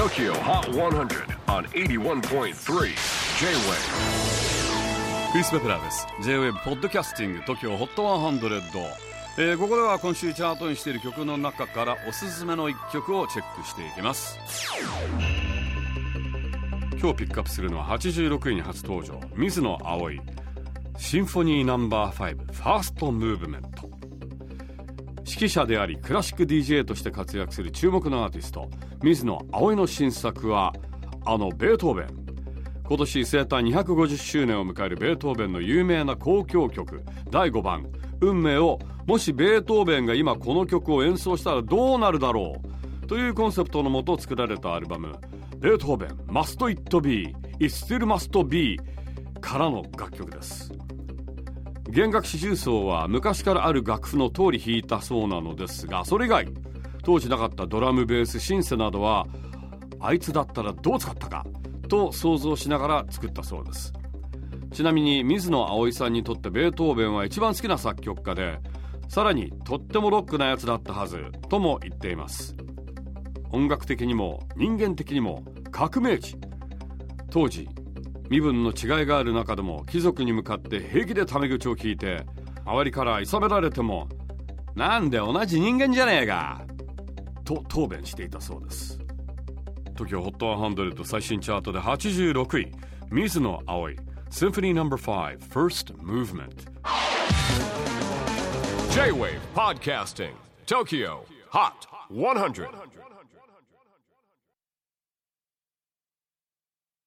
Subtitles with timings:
[0.00, 2.52] TOKYO HOT 100 on 81.3 J-WAVE.
[5.30, 6.06] クリス・ベプラーです。
[6.22, 8.82] J-WAVE ポッドキャスティング TOKYO HOT 100、
[9.36, 14.38] えー、ここでは今週チャートにしている曲の中からおすすめの一曲をチェックしていきます。
[16.98, 19.20] 今日ピックアップするのは86位に初登場。
[19.36, 20.18] 水野葵
[20.96, 23.99] シンフォニーナンバー5ファーストムーブメント。
[25.30, 28.68] 指揮者でありクラシック DJ として活躍する注目のアーティスト
[29.02, 30.72] 水野葵の新作は
[31.24, 32.20] あのベートーベン。
[32.90, 37.86] 今年生誕250周年を迎えるベートーベンの有名な交響曲第5番
[38.20, 42.60] 「運命」をもしベートーベンが今この曲を演奏したらどうなるだろ
[43.04, 45.12] うというコンセプトのもと作られたアルバム
[45.58, 47.28] 「ベートーベン Must It Be
[47.60, 48.80] It Still Must Be」
[49.40, 50.72] からの楽曲です。
[51.90, 56.48] 弦楽四重奏は昔からある楽譜の通り弾いたそうなのですがそれ以外
[57.02, 59.26] 当時なかったドラムベースシンセなどは
[59.98, 61.44] あいつだったらどう使ったか
[61.88, 63.92] と想像しながら作ったそうです。
[64.72, 68.60] ちなみに水野葵さんにとってベートーベンは一番好きな作曲家で
[69.08, 72.54] さらにとってもロックなやつだったはずとも言っています。
[73.50, 76.36] 音楽的にも人間的にも革命児。
[77.30, 77.68] 当時
[78.30, 82.24] 身分の違いがある中でも貴族に向かって平気でタメ口を聞いて
[82.64, 84.08] 周りからいさめられても
[84.76, 86.64] なんで同じ人間じゃねえか
[87.44, 89.00] と答弁していたそうです。
[89.96, 92.72] TOKIOHOT100 最新チャートで86位
[93.10, 93.96] 水野葵
[94.30, 96.68] Symphony No.5 First Movement
[98.92, 100.30] J-WAVE PODCASTING
[100.66, 101.72] TOKYO HOT
[102.12, 102.68] 100